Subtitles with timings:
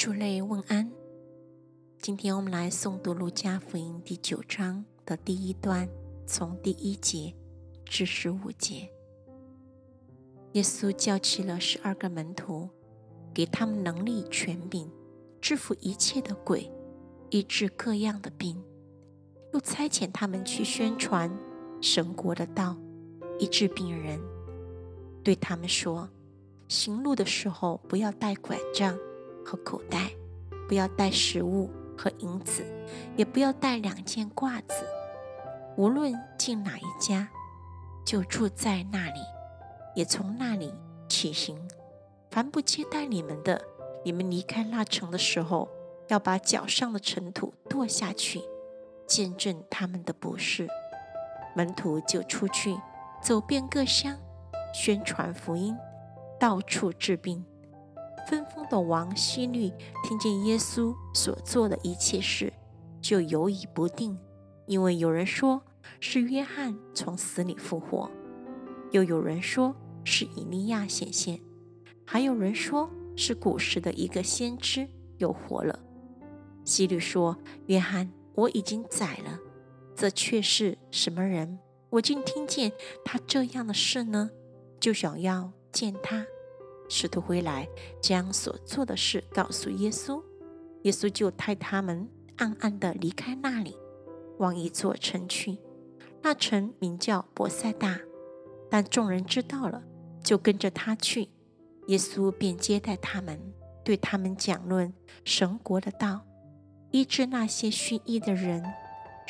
[0.00, 0.90] 主内问安。
[1.98, 5.86] 今天我们来诵读《路加福音》第九章的第一段，
[6.26, 7.34] 从第一节
[7.84, 8.90] 至十五节。
[10.52, 12.70] 耶稣叫起了十二个门徒，
[13.34, 14.90] 给他们能力、权柄，
[15.38, 16.72] 制服一切的鬼，
[17.28, 18.58] 医治各样的病，
[19.52, 21.30] 又差遣他们去宣传
[21.82, 22.74] 神国的道，
[23.38, 24.18] 医治病人，
[25.22, 26.08] 对他们说：
[26.68, 28.96] 行路的时候，不要带拐杖。
[29.50, 30.12] 和口袋，
[30.68, 31.68] 不要带食物
[31.98, 32.64] 和银子，
[33.16, 34.86] 也不要带两件褂子。
[35.76, 37.28] 无论进哪一家，
[38.06, 39.18] 就住在那里，
[39.96, 40.72] 也从那里
[41.08, 41.58] 起行。
[42.30, 43.60] 凡不接待你们的，
[44.04, 45.68] 你们离开那城的时候，
[46.06, 48.40] 要把脚上的尘土跺下去，
[49.04, 50.68] 见证他们的不是。
[51.56, 52.78] 门徒就出去，
[53.20, 54.16] 走遍各乡，
[54.72, 55.76] 宣传福音，
[56.38, 57.44] 到处治病。
[58.30, 59.72] 分封的王希律
[60.04, 62.52] 听见耶稣所做的一切事，
[63.02, 64.16] 就犹疑不定，
[64.66, 65.60] 因为有人说
[65.98, 68.08] 是约翰从死里复活，
[68.92, 71.40] 又有人说是以利亚显现，
[72.06, 75.80] 还有人说是古时的一个先知又活了。
[76.64, 77.36] 希律说
[77.66, 79.40] ：“约翰，我已经宰了，
[79.96, 81.58] 这却是什么人？
[81.88, 82.70] 我竟听见
[83.04, 84.30] 他这样的事呢？
[84.78, 86.24] 就想要见他。”
[86.90, 87.68] 使徒回来，
[88.02, 90.20] 将所做的事告诉耶稣，
[90.82, 93.76] 耶稣就带他们暗暗地离开那里，
[94.38, 95.58] 往一座城去。
[96.20, 98.00] 那城名叫伯赛大，
[98.68, 99.84] 但众人知道了，
[100.22, 101.28] 就跟着他去。
[101.86, 103.40] 耶稣便接待他们，
[103.84, 104.92] 对他们讲论
[105.24, 106.22] 神国的道，
[106.90, 108.64] 医治那些需医的人。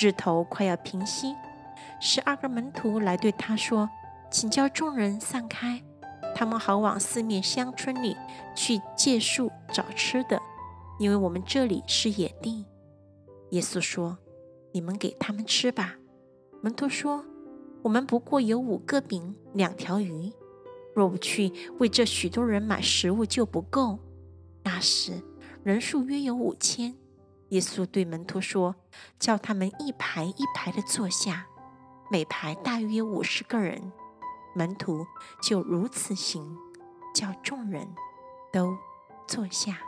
[0.00, 1.34] 日头快要平息，
[2.00, 3.90] 十二个门徒来对他说
[4.30, 5.82] ：“请叫众人散开。”
[6.38, 8.16] 他们好往四面乡村里
[8.54, 10.40] 去借宿找吃的，
[11.00, 12.64] 因为我们这里是野地。
[13.50, 14.16] 耶稣说
[14.70, 15.96] ：“你们给他们吃吧。”
[16.62, 17.24] 门徒说
[17.82, 20.32] ：“我们不过有五个饼，两条鱼，
[20.94, 23.98] 若不去为这许多人买食物，就不够。”
[24.62, 25.20] 那时
[25.64, 26.94] 人数约有五千。
[27.48, 28.76] 耶稣对门徒说
[29.18, 31.48] ：“叫他们一排一排的坐下，
[32.12, 33.90] 每排大约五十个人。”
[34.58, 35.06] 门徒
[35.40, 36.58] 就如此行，
[37.14, 37.94] 叫众人
[38.52, 38.76] 都
[39.24, 39.78] 坐下。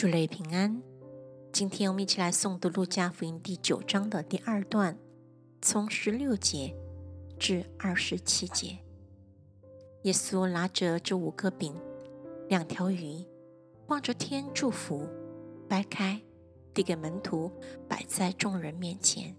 [0.00, 0.80] 主内平安。
[1.52, 4.96] 今天我们一起来诵读《路加福音》第九章的第二段，
[5.60, 6.74] 从十六节
[7.38, 8.78] 至二十七节。
[10.04, 11.74] 耶稣拿着这五个饼、
[12.48, 13.26] 两条鱼，
[13.88, 15.06] 望着天祝福，
[15.68, 16.18] 掰开，
[16.72, 17.52] 递给门徒，
[17.86, 19.36] 摆在众人面前。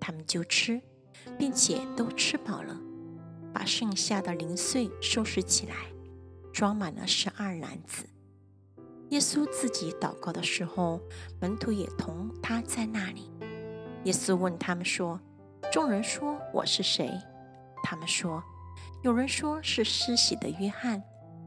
[0.00, 0.82] 他们就吃，
[1.38, 2.76] 并且都吃饱了，
[3.54, 5.76] 把剩下的零碎收拾起来，
[6.52, 8.04] 装满了十二篮子。
[9.12, 10.98] 耶稣自己祷告的时候，
[11.38, 13.30] 门徒也同他在那里。
[14.04, 15.20] 耶稣问他们说
[15.70, 17.10] ：“众人说我是谁？”
[17.84, 18.42] 他们说
[19.04, 21.02] ：“有人说是施洗的约翰，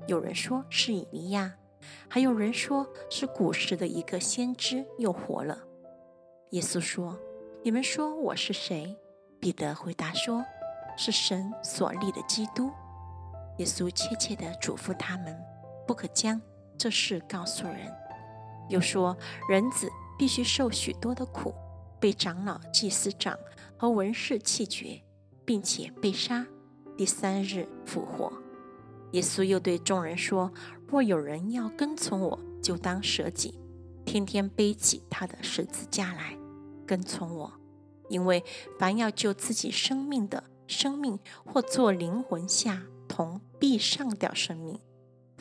[0.06, 1.52] 有人说是以利亚，
[2.08, 5.58] 还有人说是古时的一个先知又活了。”
[6.53, 7.18] 耶稣说
[7.66, 8.96] ：“你们说我是谁？”
[9.42, 10.46] 彼得回答说
[10.96, 12.70] ：“是神所立的基督。”
[13.58, 15.36] 耶稣切切地嘱咐他们，
[15.88, 16.40] 不可将。
[16.78, 17.91] 这事告诉人，
[18.69, 19.18] 又说
[19.50, 21.53] 人子必须受许多的苦，
[22.00, 23.38] 被长老、祭司长
[23.78, 25.02] 和文士弃绝，
[25.46, 26.46] 并且被杀，
[26.97, 28.31] 第三日复活。
[29.12, 30.52] 耶稣又对众人说
[30.88, 33.59] ：“若有人要跟从我，就当舍己，
[34.05, 36.38] 天天背起他的十字架来
[36.85, 37.53] 跟从我。
[38.09, 38.44] 因为
[38.78, 44.79] 凡要救自己生命的，生命或做灵魂下同必上吊生命。”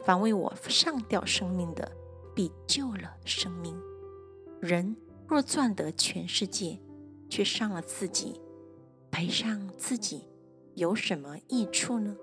[0.04, 1.90] 凡为我上吊生命的，
[2.34, 3.74] 必救了生命。
[4.60, 4.94] 人
[5.26, 6.78] 若赚得全世界，
[7.30, 8.40] 却伤了自己，
[9.10, 10.28] 赔上自己，
[10.74, 12.14] 有什么益处呢？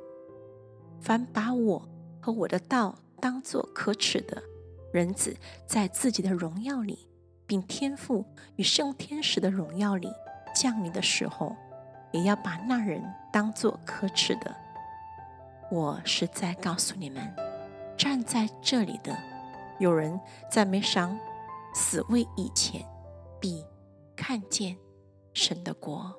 [0.99, 1.89] 凡把我
[2.21, 4.41] 和我的道当作可耻的，
[4.93, 5.35] 人子
[5.65, 7.09] 在自己的荣耀里，
[7.47, 8.23] 并天赋
[8.57, 10.07] 与圣天使的荣耀里
[10.55, 11.55] 降临的时候，
[12.11, 13.03] 也要把那人
[13.33, 14.55] 当作可耻的。
[15.71, 17.50] 我实在告诉你们。
[18.01, 19.15] 站在这里的
[19.79, 20.19] 有人
[20.49, 21.15] 赞美赏
[21.71, 22.83] 死未以前，
[23.39, 23.63] 必
[24.15, 24.75] 看见
[25.35, 26.11] 神的国。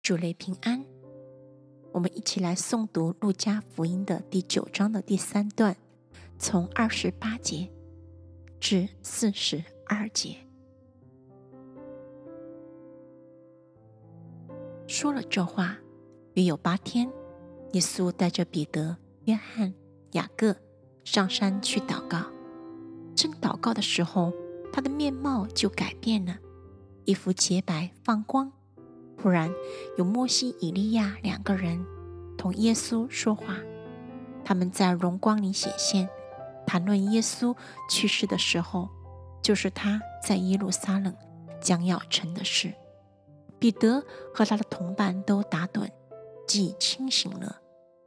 [0.00, 0.82] 主内平安，
[1.92, 5.76] 我们一起来诵读《路加福音》的第九章的第三段，
[6.38, 7.68] 从二十八节
[8.60, 10.36] 至四十二节。
[14.86, 15.78] 说了这话，
[16.34, 17.10] 约有八天，
[17.72, 19.74] 耶稣带着彼得、约翰、
[20.12, 20.56] 雅各
[21.04, 22.26] 上山去祷告。
[23.14, 24.32] 正祷告的时候，
[24.72, 26.38] 他的面貌就改变了，
[27.04, 28.52] 衣服洁白放光。
[29.20, 29.52] 忽然，
[29.96, 31.84] 有摩西、以利亚两个人
[32.36, 33.56] 同耶稣说话。
[34.44, 36.08] 他们在荣光里显现，
[36.66, 37.54] 谈论耶稣
[37.90, 38.88] 去世的时候，
[39.42, 41.14] 就是他在耶路撒冷
[41.60, 42.72] 将要成的事。
[43.58, 45.88] 彼得和他的同伴都打盹，
[46.46, 47.58] 既清醒了，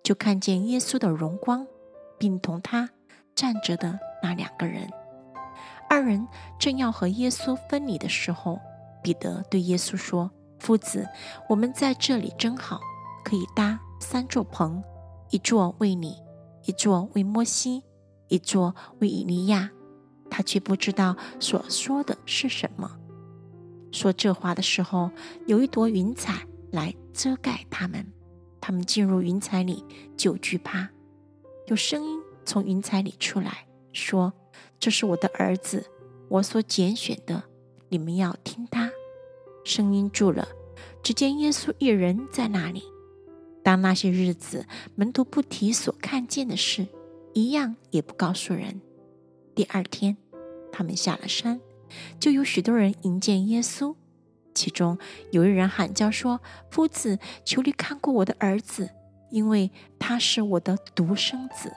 [0.02, 1.68] 就看见耶稣的荣光，
[2.18, 2.90] 并同他
[3.36, 4.90] 站着的那两个人。
[5.90, 6.26] 二人
[6.58, 8.58] 正要和耶稣分离的时候，
[9.04, 10.32] 彼得对耶稣说。
[10.62, 11.10] 夫子，
[11.50, 12.80] 我们在这里真好，
[13.24, 14.84] 可以搭三座棚，
[15.32, 16.16] 一座为你，
[16.66, 17.84] 一座为摩西，
[18.28, 19.72] 一座为以利亚。
[20.30, 22.92] 他却不知道所说的是什么。
[23.92, 25.10] 说这话的时候，
[25.48, 28.06] 有一朵云彩来遮盖他们。
[28.62, 29.84] 他们进入云彩里，
[30.16, 30.88] 就惧怕。
[31.66, 34.32] 有声音从云彩里出来，说
[34.80, 35.88] ：“这是我的儿子，
[36.30, 37.44] 我所拣选的，
[37.90, 38.81] 你们要听他。”
[39.64, 40.48] 声音住了，
[41.04, 42.84] 只见耶稣一人在那里。
[43.64, 44.66] 当那些日子，
[44.96, 46.88] 门徒不提所看见的事，
[47.34, 48.82] 一样也不告诉人。
[49.54, 50.18] 第二天，
[50.72, 51.62] 他们下了山，
[52.20, 53.96] 就有许多人迎接耶稣。
[54.54, 54.98] 其中
[55.32, 56.42] 有一人喊叫说
[56.72, 58.90] ：“夫子，求你看过我的儿子，
[59.30, 61.72] 因为他是我的独生子。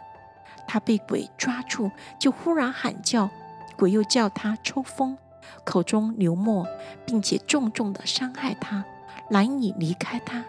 [0.67, 3.31] 他被鬼抓住，就忽然喊叫，
[3.77, 5.19] 鬼又叫他抽风。”
[5.65, 6.67] 口中流沫，
[7.07, 8.85] 并且重重的伤害他，
[9.31, 10.45] 难以离开他。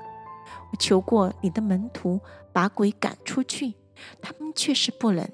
[0.72, 2.20] 我求过你的门徒
[2.52, 3.76] 把鬼赶出去，
[4.22, 5.28] 他们却是不能。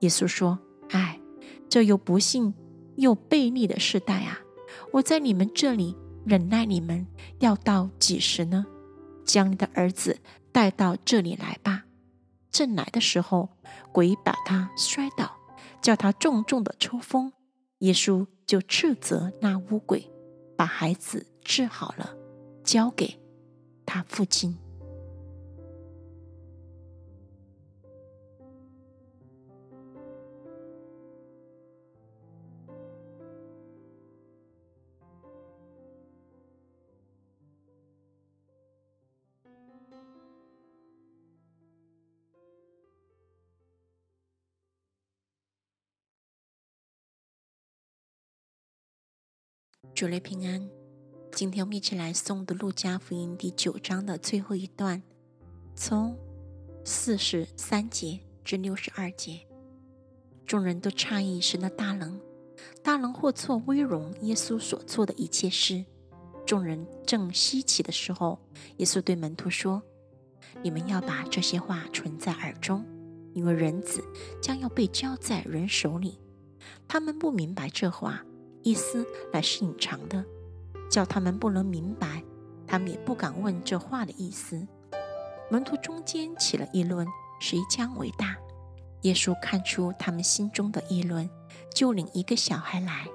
[0.00, 0.58] 耶稣说
[0.90, 1.20] ：“唉，
[1.68, 2.54] 这又不幸
[2.96, 4.40] 又悖逆的时代啊！
[4.92, 7.06] 我在你们这里忍耐你们，
[7.38, 8.66] 要到几时呢？
[9.24, 10.18] 将你的儿子
[10.52, 11.84] 带到这里来吧。”
[12.50, 13.48] 正来的时候，
[13.92, 15.36] 鬼把他摔倒，
[15.82, 17.32] 叫他重重的抽风。
[17.84, 20.10] 耶稣就斥责那乌鬼，
[20.56, 22.16] 把孩子治好了，
[22.64, 23.18] 交给
[23.84, 24.56] 他父亲。
[50.04, 50.68] 主内平安，
[51.32, 55.02] 今天我们一起来诵读《路加福音》第九章的最后一段，
[55.74, 56.14] 从
[56.84, 59.40] 四十三节至六十二节。
[60.44, 62.20] 众人都诧异神的大能，
[62.82, 65.82] 大能或错威荣耶稣所做的一切事。
[66.44, 68.38] 众人正稀奇的时候，
[68.76, 69.82] 耶稣对门徒说
[70.62, 72.84] ：“你们要把这些话存在耳中，
[73.32, 74.04] 因为人子
[74.42, 76.20] 将要被交在人手里。”
[76.86, 78.22] 他们不明白这话。
[78.64, 80.24] 意思乃是隐藏的，
[80.90, 82.24] 叫他们不能明白，
[82.66, 84.66] 他们也不敢问这话的意思。
[85.50, 87.06] 门徒中间起了议论，
[87.40, 88.36] 谁将为大？
[89.02, 91.28] 耶稣看出他们心中的议论，
[91.74, 93.06] 就领一个小孩来，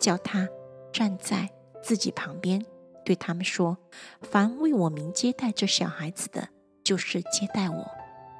[0.00, 0.48] 叫他
[0.92, 1.48] 站在
[1.80, 2.66] 自己旁边，
[3.04, 3.78] 对他们说
[4.20, 6.48] ：“凡为我名接待这小孩子的，
[6.82, 7.84] 就是接待我；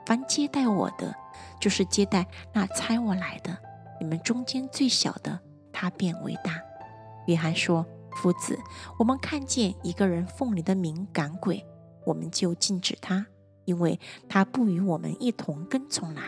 [0.07, 1.15] 凡接待我的，
[1.61, 3.57] 就是接待那差我来的。
[4.01, 5.39] 你们中间最小的。”
[5.73, 6.61] 他便为大。
[7.27, 7.85] 约翰说
[8.17, 8.59] ：“夫子，
[8.99, 11.65] 我们看见一个人奉你的名赶鬼，
[12.05, 13.27] 我们就禁止他，
[13.65, 13.99] 因为
[14.29, 16.23] 他不与我们一同跟从来。”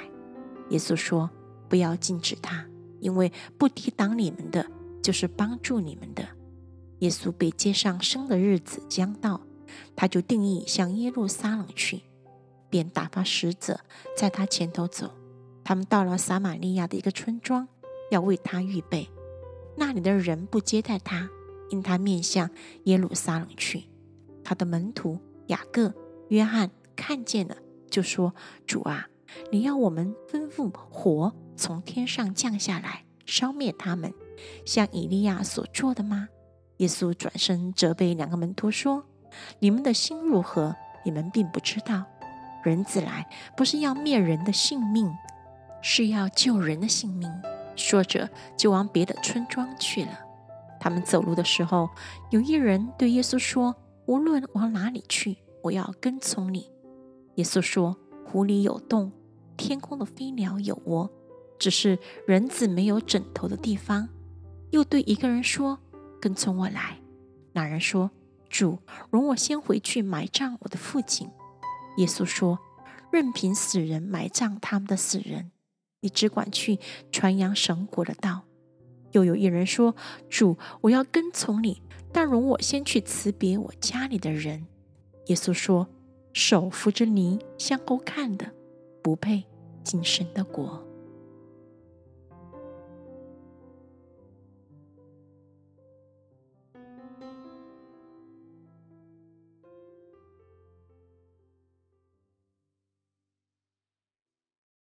[0.71, 1.31] 耶稣说
[1.69, 2.67] ：“不要禁止他，
[3.01, 4.67] 因为不抵挡你们的，
[5.03, 6.23] 就是帮助你们的。”
[7.01, 9.41] 耶稣被接上生的日子将到，
[9.97, 12.03] 他就定义向耶路撒冷去，
[12.69, 13.81] 便打发使者
[14.15, 15.11] 在他前头走。
[15.65, 17.67] 他们到了撒玛利亚的一个村庄，
[18.11, 19.09] 要为他预备。
[19.77, 21.29] 那里的人不接待他，
[21.71, 22.51] 因他面向
[22.85, 23.85] 耶路撒冷去。
[24.45, 25.95] 他的门徒雅各、
[26.29, 27.57] 约翰看见了，
[27.91, 28.35] 就说
[28.67, 29.09] ：“主啊，
[29.51, 34.13] 你要我们吩咐火从天上降下来，烧灭他们，
[34.67, 36.29] 像以利亚所做的吗？”
[36.79, 39.05] 耶稣转身责备两个门徒说
[39.61, 40.75] ：“你们的心如何？
[41.05, 42.05] 你们并不知道。
[42.65, 45.11] 人子来不是要灭人的性命，
[45.81, 47.31] 是要救人的性命。”
[47.77, 50.19] 说着，就往别的村庄去了。
[50.79, 51.89] 他们走路的时候，
[52.31, 53.75] 有一人对耶稣说
[54.07, 56.71] ：“无论往哪里去，我要跟从你。”
[57.37, 59.13] 耶稣说：“湖里有洞，
[59.57, 61.11] 天空的飞鸟有窝，
[61.59, 64.09] 只是人子没有枕头的地方。”
[64.71, 65.79] 又对一个人说
[66.21, 66.99] ：“跟从我来。”
[67.53, 68.11] 那人说
[68.49, 68.79] ：“主，
[69.11, 71.29] 容我先回去埋葬我的父亲。”
[71.99, 72.59] 耶稣说
[73.13, 75.51] ：“任凭死人埋葬他们的死人。”
[76.01, 76.79] 你只管去
[77.13, 78.43] 传扬神国的道。
[79.13, 79.95] 又有一人说
[80.31, 84.67] ：“主，我要跟从你，但容我先去辞别我家里的人。”
[85.27, 85.89] 耶稣说
[86.33, 88.53] ：“手扶着泥向后看的，
[89.03, 89.45] 不配
[89.83, 90.85] 进神的国。”